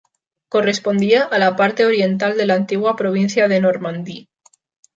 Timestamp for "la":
1.37-1.55, 2.47-2.55